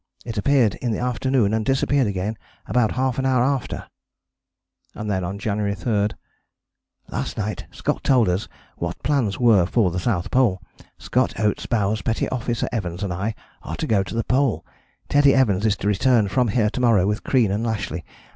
It 0.25 0.35
appeared 0.35 0.73
in 0.81 0.89
the 0.91 0.97
afternoon 0.97 1.53
and 1.53 1.63
disappeared 1.63 2.07
again 2.07 2.35
about 2.65 2.93
½ 2.93 3.23
hour 3.23 3.43
after." 3.43 3.87
And 4.95 5.11
then 5.11 5.23
on 5.23 5.37
January 5.37 5.75
3: 5.75 6.07
"Last 7.09 7.37
night 7.37 7.67
Scott 7.69 8.03
told 8.03 8.27
us 8.27 8.47
what 8.77 8.97
the 8.97 9.03
plans 9.03 9.39
were 9.39 9.67
for 9.67 9.91
the 9.91 9.99
South 9.99 10.31
Pole. 10.31 10.59
Scott, 10.97 11.39
Oates, 11.39 11.67
Bowers, 11.67 12.01
Petty 12.01 12.27
Officer 12.29 12.67
Evans 12.71 13.03
and 13.03 13.13
I 13.13 13.35
are 13.61 13.75
to 13.75 13.85
go 13.85 14.01
to 14.01 14.15
the 14.15 14.23
Pole. 14.23 14.65
Teddie 15.07 15.35
Evans 15.35 15.67
is 15.67 15.75
to 15.77 15.87
return 15.87 16.27
from 16.27 16.47
here 16.47 16.71
to 16.71 16.81
morrow 16.81 17.05
with 17.05 17.23
Crean 17.23 17.51
and 17.51 17.63
Lashly. 17.63 18.03